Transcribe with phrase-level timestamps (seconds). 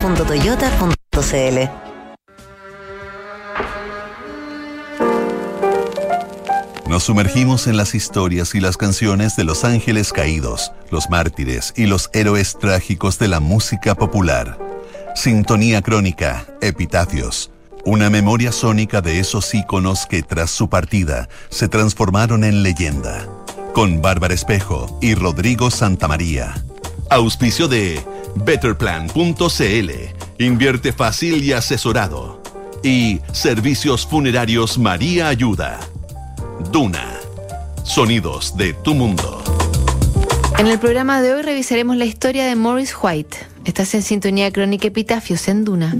[0.00, 1.58] www.toyota.cl
[6.88, 11.86] Nos sumergimos en las historias y las canciones de los ángeles caídos, los mártires y
[11.86, 14.58] los héroes trágicos de la música popular.
[15.14, 17.50] Sintonía crónica, epitafios.
[17.84, 23.26] Una memoria sónica de esos íconos que tras su partida se transformaron en leyenda.
[23.74, 26.54] Con Bárbara Espejo y Rodrigo Santamaría.
[27.10, 28.02] Auspicio de
[28.44, 29.90] Betterplan.cl.
[30.38, 32.42] Invierte fácil y asesorado.
[32.82, 35.80] Y Servicios Funerarios María Ayuda.
[36.72, 37.18] Duna.
[37.82, 39.42] Sonidos de tu mundo.
[40.58, 43.38] En el programa de hoy revisaremos la historia de Morris White.
[43.64, 45.94] Estás en sintonía crónica Epitafios en Duna.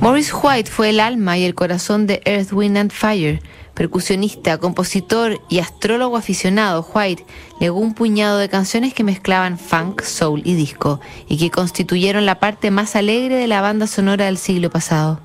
[0.00, 3.40] Morris White fue el alma y el corazón de Earth, Wind and Fire.
[3.74, 7.24] Percusionista, compositor y astrólogo aficionado, White
[7.58, 12.38] legó un puñado de canciones que mezclaban funk, soul y disco y que constituyeron la
[12.38, 15.20] parte más alegre de la banda sonora del siglo pasado.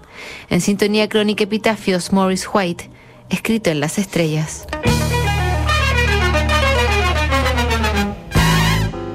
[0.50, 2.90] En sintonía crónica Epitafios, Morris White,
[3.30, 4.66] escrito en las estrellas.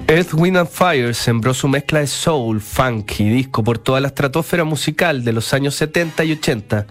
[0.08, 4.08] Earth, Wind and Fire sembró su mezcla de soul, funk y disco por toda la
[4.08, 6.86] estratosfera musical de los años 70 y 80.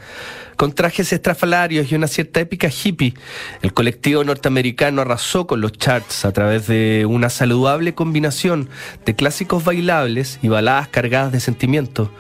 [0.61, 3.15] Con trajes estrafalarios y una cierta épica hippie,
[3.63, 8.69] el colectivo norteamericano arrasó con los charts a través de una saludable combinación
[9.03, 12.11] de clásicos bailables y baladas cargadas de sentimiento.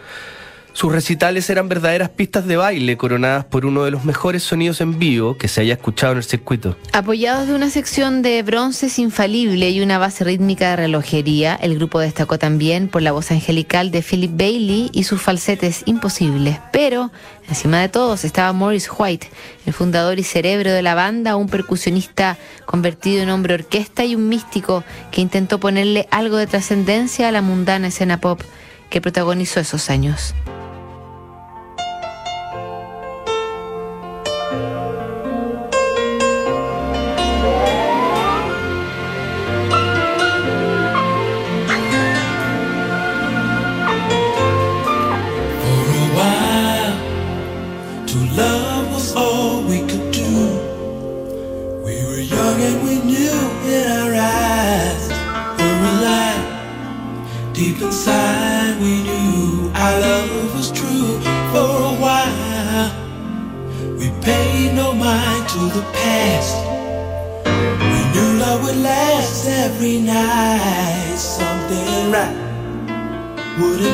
[0.73, 4.97] Sus recitales eran verdaderas pistas de baile coronadas por uno de los mejores sonidos en
[4.99, 6.77] vivo que se haya escuchado en el circuito.
[6.93, 11.99] Apoyados de una sección de bronces infalible y una base rítmica de relojería, el grupo
[11.99, 16.59] destacó también por la voz angelical de Philip Bailey y sus falsetes imposibles.
[16.71, 17.11] Pero,
[17.49, 19.29] encima de todos, estaba Morris White,
[19.65, 24.29] el fundador y cerebro de la banda, un percusionista convertido en hombre orquesta y un
[24.29, 28.41] místico que intentó ponerle algo de trascendencia a la mundana escena pop
[28.89, 30.33] que protagonizó esos años.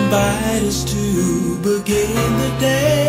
[0.08, 3.07] invite us to begin the day.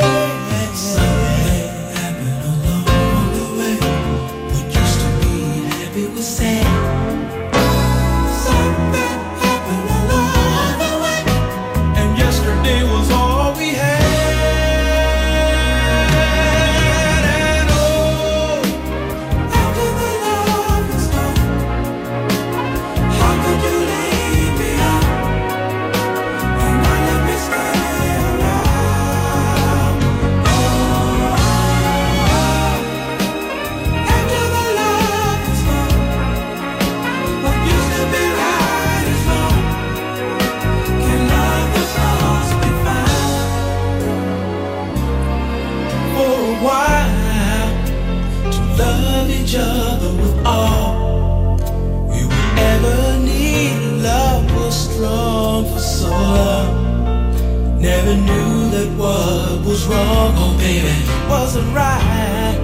[57.81, 60.95] Never knew that what was wrong, oh baby,
[61.29, 62.59] wasn't right.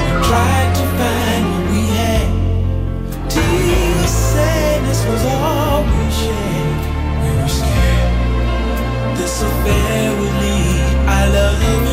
[0.00, 3.30] We tried to find what we had.
[3.30, 6.78] Tears, sadness was all we shared.
[7.22, 8.16] We were scared
[9.18, 10.80] this affair would lead.
[11.08, 11.85] I love.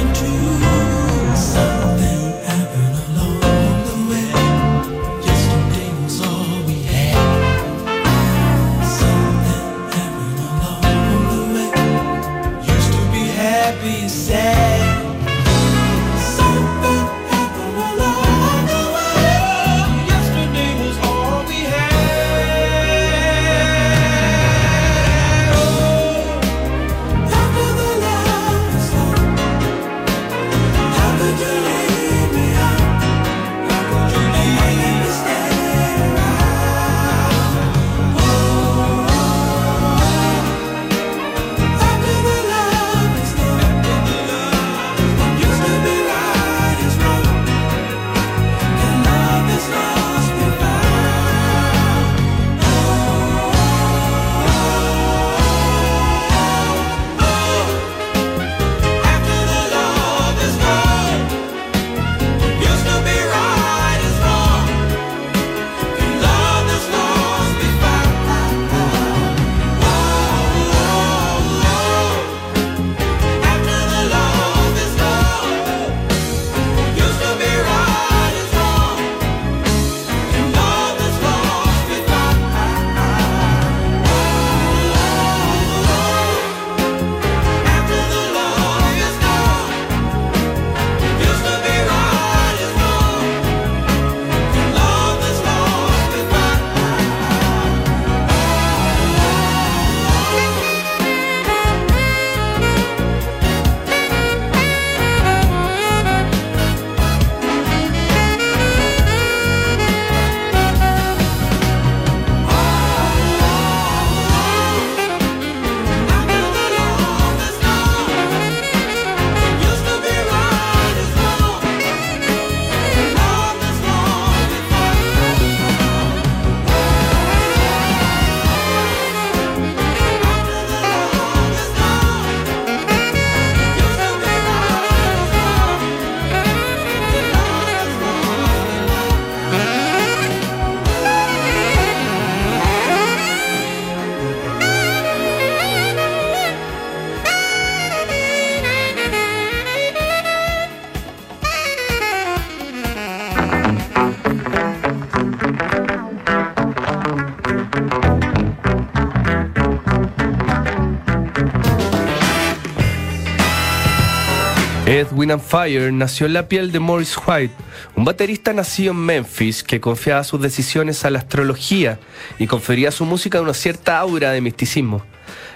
[165.23, 167.53] Edwin and Fire nació en la piel de Morris White,
[167.95, 171.97] un baterista nacido en Memphis que confiaba sus decisiones a la astrología
[172.39, 175.01] y confería su música una cierta aura de misticismo.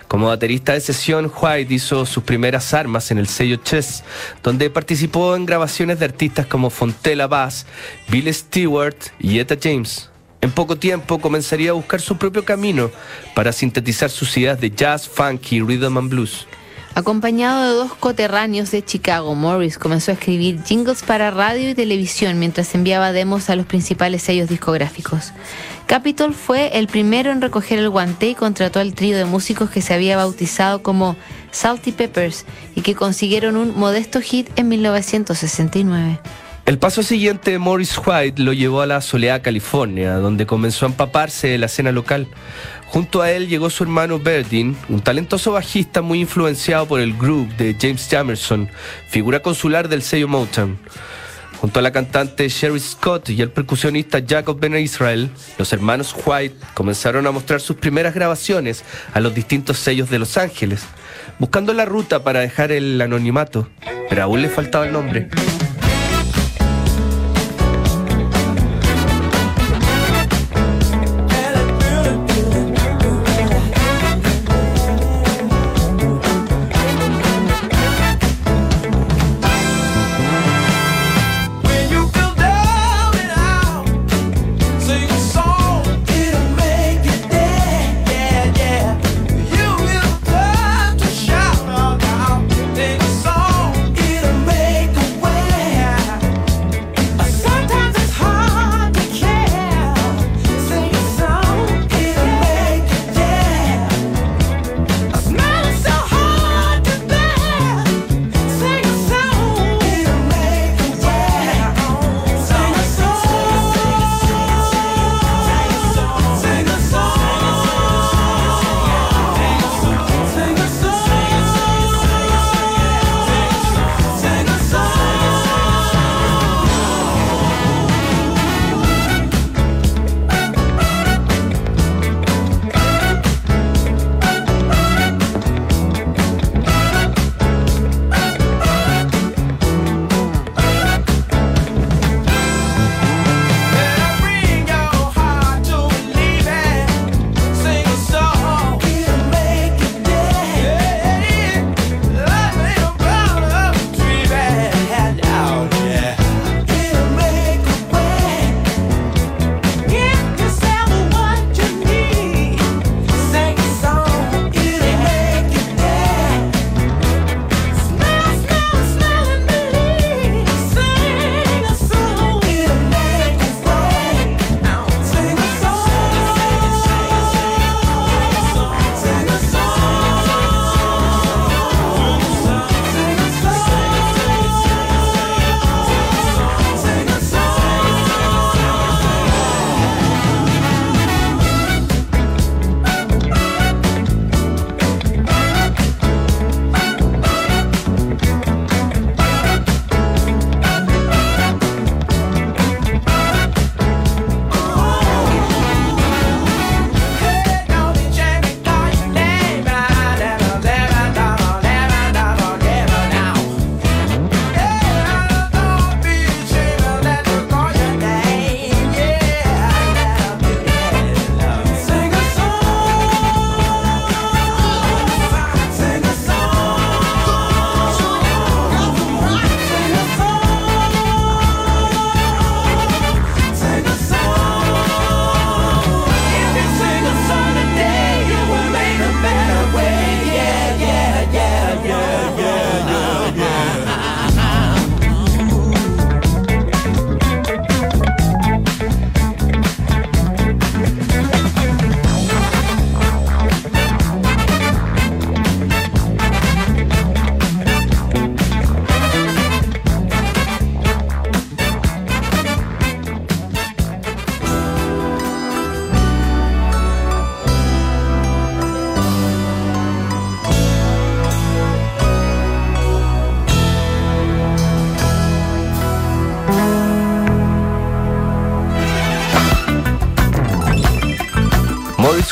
[0.08, 4.06] Como baterista de sesión, White hizo sus primeras armas en el sello Chess,
[4.42, 7.66] donde participó en grabaciones de artistas como Fontella Bass,
[8.08, 10.10] Bill Stewart y Etta James.
[10.40, 12.90] En poco tiempo comenzaría a buscar su propio camino
[13.36, 16.48] para sintetizar sus ideas de jazz, funky rhythm and blues.
[16.98, 22.40] Acompañado de dos coterráneos de Chicago, Morris comenzó a escribir jingles para radio y televisión
[22.40, 25.32] mientras enviaba demos a los principales sellos discográficos.
[25.86, 29.84] Capitol fue el primero en recoger el guante y contrató al trío de músicos que
[29.84, 31.16] se había bautizado como
[31.52, 36.20] Salty Peppers y que consiguieron un modesto hit en 1969.
[36.68, 40.90] El paso siguiente de Morris White lo llevó a la soleada California, donde comenzó a
[40.90, 42.28] empaparse de la escena local.
[42.88, 47.56] Junto a él llegó su hermano Berdin, un talentoso bajista muy influenciado por el groove
[47.56, 48.68] de James Jamerson,
[49.08, 50.78] figura consular del sello Motown.
[51.62, 56.58] Junto a la cantante Sherry Scott y el percusionista Jacob Ben Israel, los hermanos White
[56.74, 58.84] comenzaron a mostrar sus primeras grabaciones
[59.14, 60.84] a los distintos sellos de Los Ángeles,
[61.40, 63.70] buscando la ruta para dejar el anonimato,
[64.10, 65.30] pero aún le faltaba el nombre.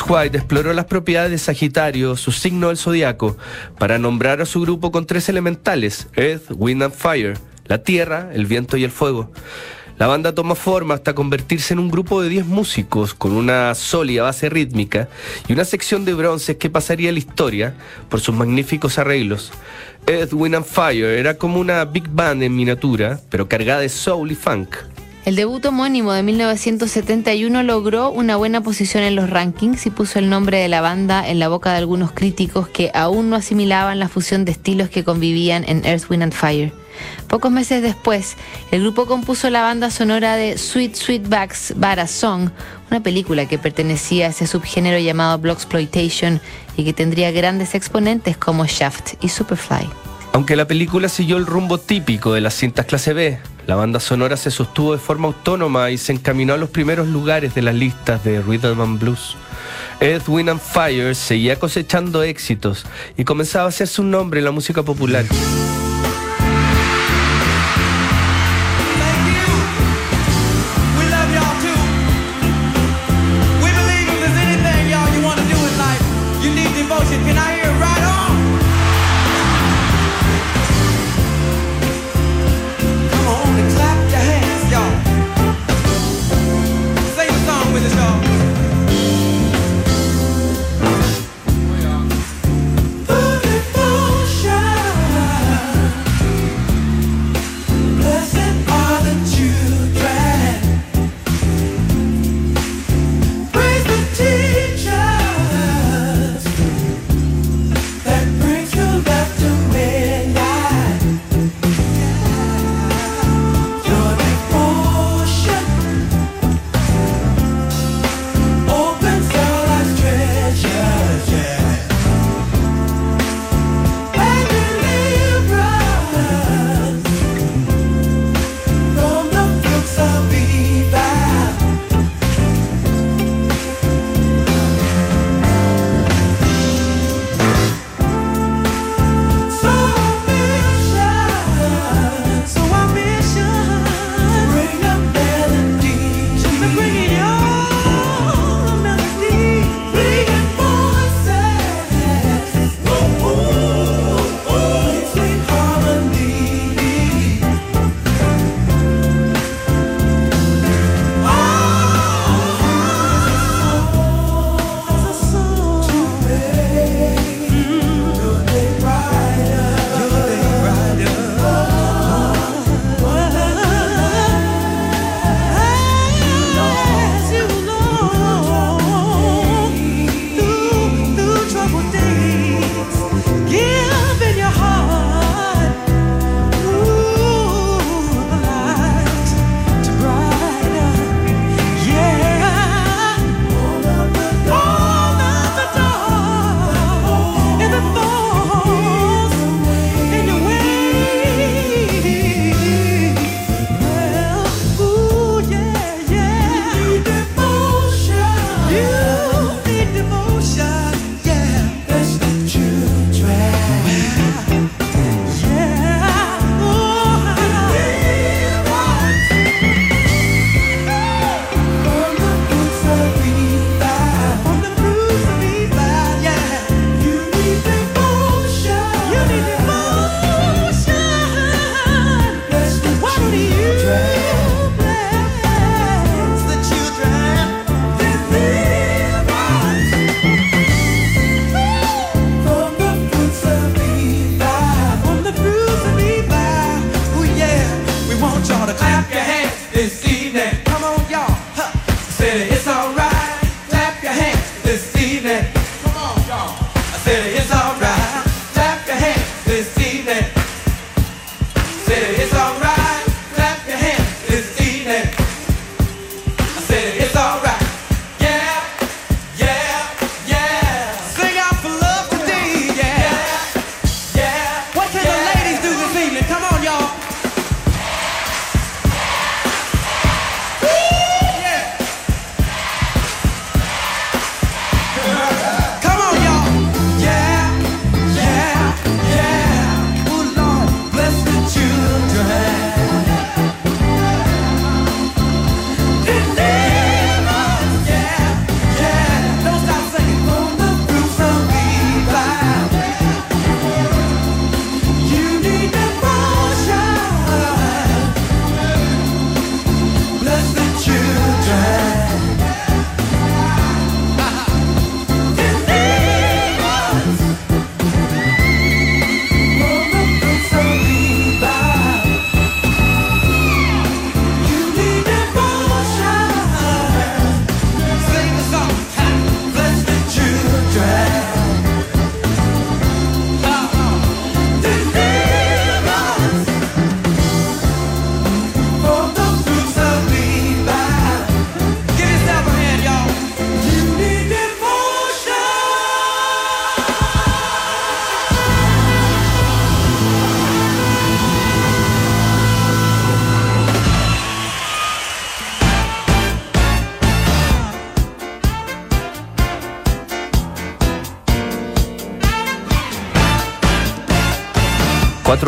[0.08, 3.36] White exploró las propiedades de Sagitario, su signo del zodiaco,
[3.78, 7.36] para nombrar a su grupo con tres elementales: Earth, Wind and Fire,
[7.66, 9.32] la tierra, el viento y el fuego.
[9.98, 14.24] La banda toma forma hasta convertirse en un grupo de 10 músicos con una sólida
[14.24, 15.08] base rítmica
[15.48, 17.74] y una sección de bronces que pasaría la historia
[18.08, 19.50] por sus magníficos arreglos.
[20.06, 24.30] Earth, Wind and Fire era como una big band en miniatura, pero cargada de soul
[24.30, 24.76] y funk.
[25.26, 30.30] El debut homónimo de 1971 logró una buena posición en los rankings y puso el
[30.30, 34.08] nombre de la banda en la boca de algunos críticos que aún no asimilaban la
[34.08, 36.72] fusión de estilos que convivían en Earth, Wind and Fire.
[37.26, 38.36] Pocos meses después,
[38.70, 42.50] el grupo compuso la banda sonora de Sweet Sweetback's Bara Song,
[42.92, 46.40] una película que pertenecía a ese subgénero llamado Bloxploitation
[46.76, 49.88] y que tendría grandes exponentes como Shaft y Superfly.
[50.36, 54.36] Aunque la película siguió el rumbo típico de las cintas clase B, la banda sonora
[54.36, 58.22] se sostuvo de forma autónoma y se encaminó a los primeros lugares de las listas
[58.22, 59.34] de Rhythm and Blues.
[60.28, 62.84] Wind and Fire seguía cosechando éxitos
[63.16, 65.24] y comenzaba a hacerse un nombre en la música popular.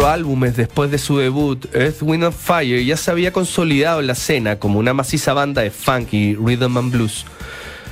[0.09, 4.15] Álbumes después de su debut, Earth, Wind and Fire ya se había consolidado en la
[4.15, 7.25] escena como una maciza banda de funk y rhythm and blues.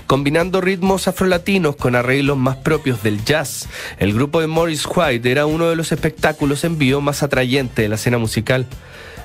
[0.06, 5.46] Combinando ritmos afrolatinos con arreglos más propios del jazz, el grupo de Morris White era
[5.46, 8.66] uno de los espectáculos en vivo más atrayentes de la escena musical.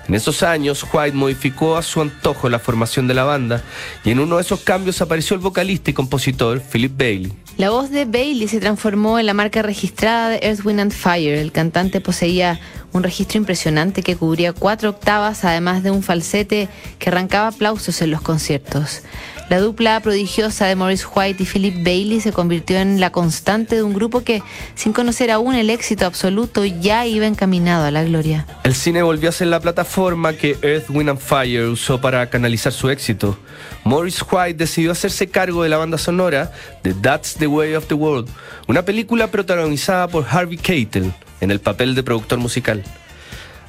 [0.08, 3.64] En esos años, White modificó a su antojo la formación de la banda
[4.04, 7.32] y en uno de esos cambios apareció el vocalista y compositor Philip Bailey.
[7.62, 11.38] La voz de Bailey se transformó en la marca registrada de Earth, Wind and Fire.
[11.38, 12.60] El cantante poseía
[12.92, 18.10] un registro impresionante que cubría cuatro octavas, además de un falsete que arrancaba aplausos en
[18.10, 19.04] los conciertos.
[19.52, 23.84] La dupla prodigiosa de Maurice White y Philip Bailey se convirtió en la constante de
[23.84, 24.42] un grupo que,
[24.76, 28.48] sin conocer aún el éxito absoluto, ya iba encaminado a la gloria.
[28.64, 32.72] El cine volvió a ser la plataforma que Earth, Wind and Fire usó para canalizar
[32.72, 33.38] su éxito.
[33.84, 37.96] Maurice White decidió hacerse cargo de la banda sonora de That's the Way of the
[37.96, 38.30] World,
[38.70, 41.12] una película protagonizada por Harvey Keitel
[41.42, 42.86] en el papel de productor musical.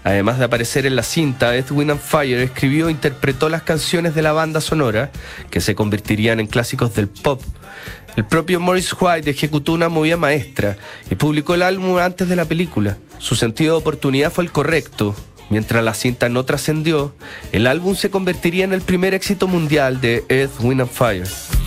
[0.05, 4.23] Además de aparecer en la cinta, Edwin and Fire escribió e interpretó las canciones de
[4.23, 5.11] la banda sonora,
[5.51, 7.41] que se convertirían en clásicos del pop.
[8.17, 10.77] El propio Morris White ejecutó una movida maestra
[11.11, 12.99] y publicó el álbum antes de la película.
[13.19, 15.15] Su sentido de oportunidad fue el correcto.
[15.51, 17.15] Mientras la cinta no trascendió,
[17.53, 21.62] el álbum se convertiría en el primer éxito mundial de Earth, Wind and Fire.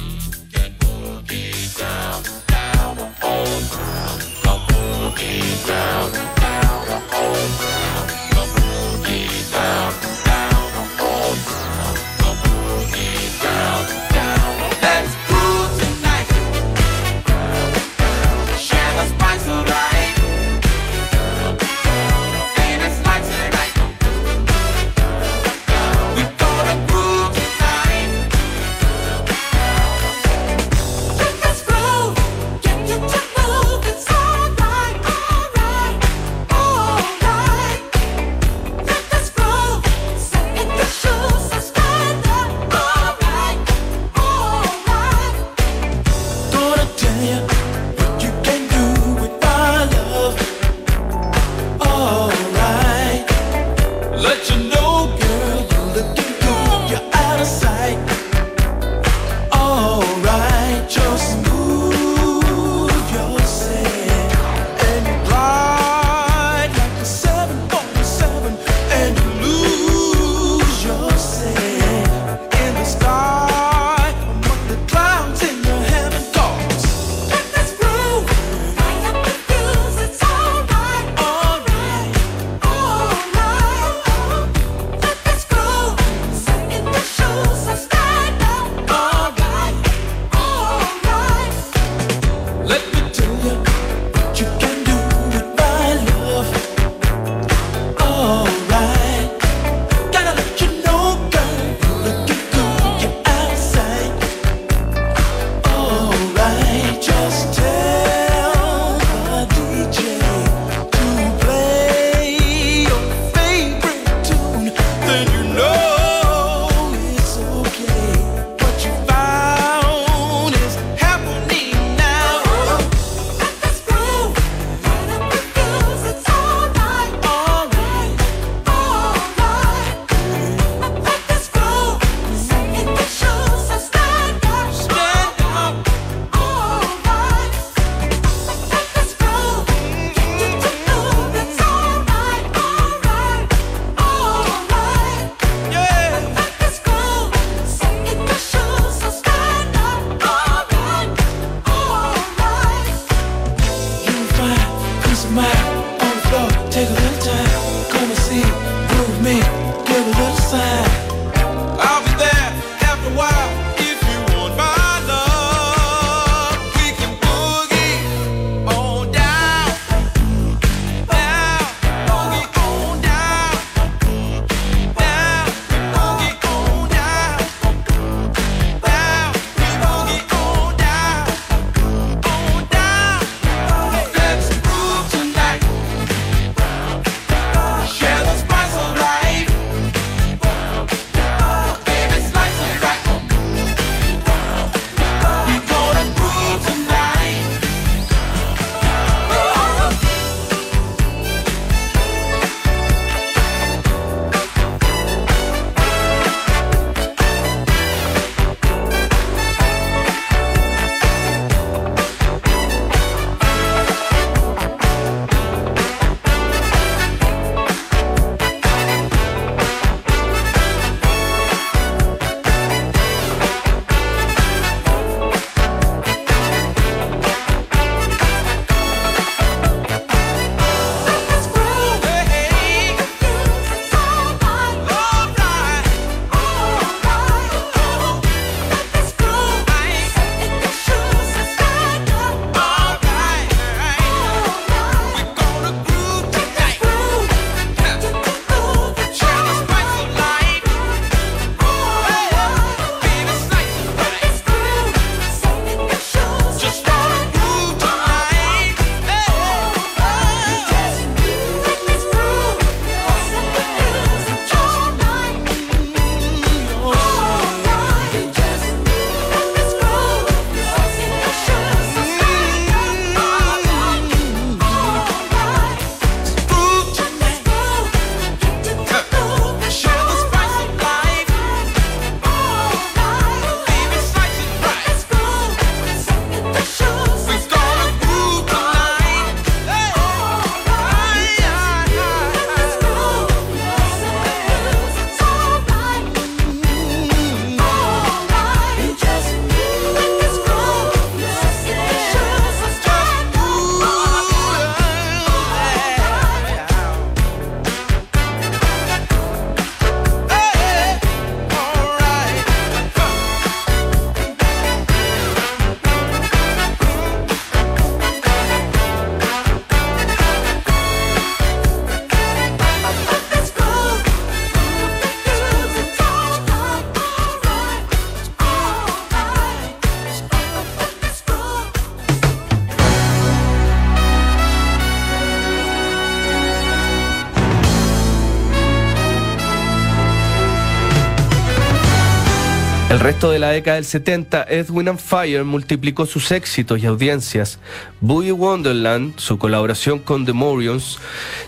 [342.96, 347.60] El resto de la década del 70, Edwin and Fire multiplicó sus éxitos y audiencias.
[348.00, 350.98] Boogie Wonderland, su colaboración con The Morions,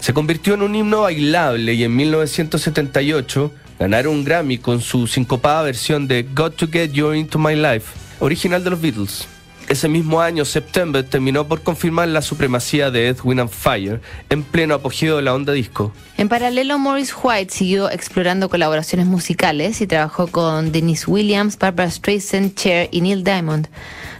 [0.01, 5.62] se convirtió en un himno bailable y en 1978 ganaron un Grammy con su sincopada
[5.62, 9.37] versión de Got to Get You Into My Life, original de los Beatles.
[9.67, 14.75] Ese mismo año, September, terminó por confirmar la supremacía de Edwin and Fire en pleno
[14.75, 15.91] apogeo de la onda disco.
[16.17, 22.56] En paralelo, Morris White siguió explorando colaboraciones musicales y trabajó con Denise Williams, Barbara Streisand,
[22.56, 23.67] Cher y Neil Diamond.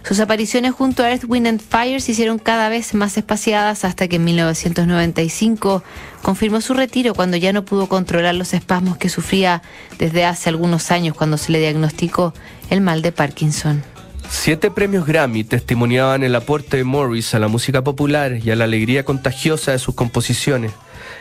[0.02, 4.06] Sus apariciones junto a Earth, Wind and Fire se hicieron cada vez más espaciadas hasta
[4.06, 5.82] que en 1995
[6.20, 9.62] confirmó su retiro cuando ya no pudo controlar los espasmos que sufría
[9.98, 12.34] desde hace algunos años cuando se le diagnosticó
[12.68, 13.82] el mal de Parkinson.
[14.30, 18.64] Siete premios Grammy testimoniaban el aporte de Morris a la música popular y a la
[18.64, 20.72] alegría contagiosa de sus composiciones.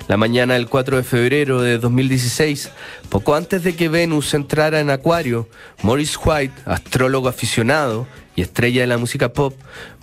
[0.08, 2.70] La mañana del 4 de febrero de 2016,
[3.10, 5.48] poco antes de que Venus entrara en Acuario,
[5.82, 9.54] Morris White, astrólogo aficionado y estrella de la música pop,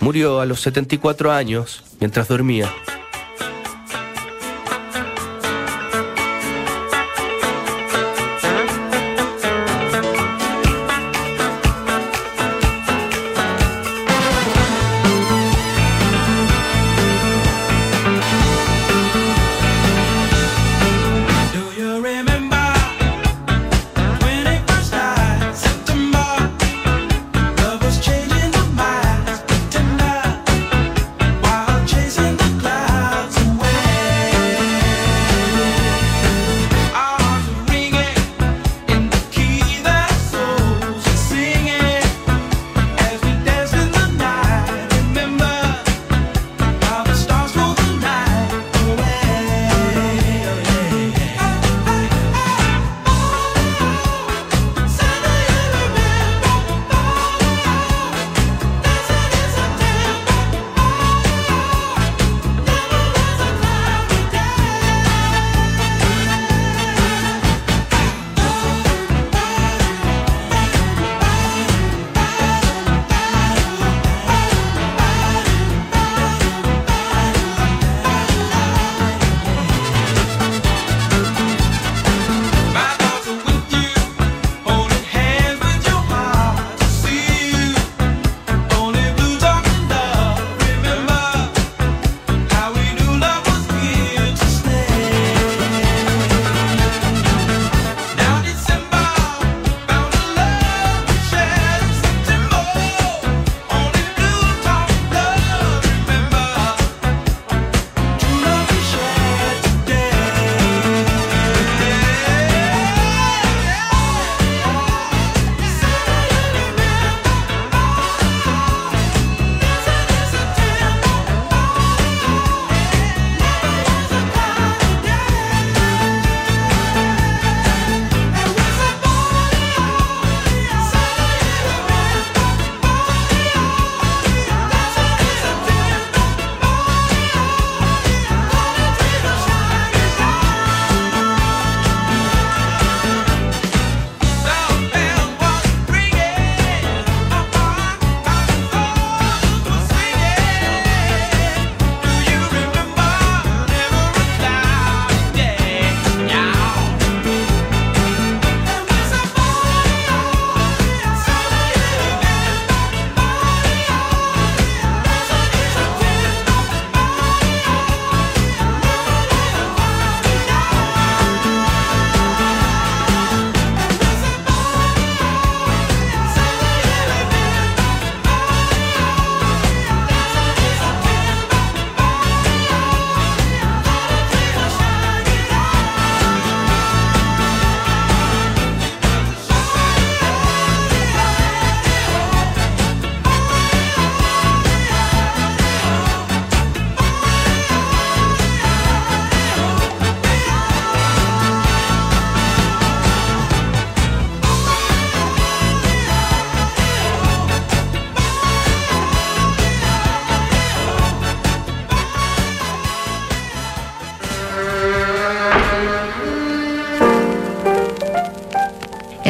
[0.01, 2.71] murió a los 74 años mientras dormía.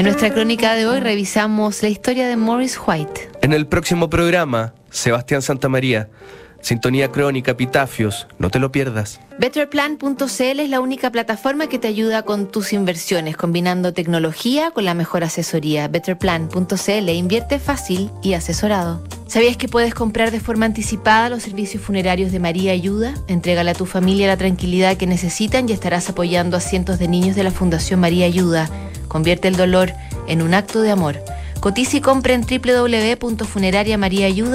[0.04, 3.30] En nuestra crónica de hoy revisamos la historia de Morris White.
[3.40, 6.10] En el próximo programa, Sebastián Santamaría
[6.64, 9.20] Sintonía crónica, epitafios, no te lo pierdas.
[9.38, 14.94] Betterplan.cl es la única plataforma que te ayuda con tus inversiones, combinando tecnología con la
[14.94, 15.88] mejor asesoría.
[15.88, 19.04] Betterplan.cl invierte fácil y asesorado.
[19.26, 23.12] ¿Sabías que puedes comprar de forma anticipada los servicios funerarios de María Ayuda?
[23.28, 27.36] Entrégale a tu familia la tranquilidad que necesitan y estarás apoyando a cientos de niños
[27.36, 28.70] de la Fundación María Ayuda.
[29.08, 29.92] Convierte el dolor
[30.28, 31.22] en un acto de amor.
[31.60, 34.50] Cotiza y compra en www.funerariamariaayuda.cl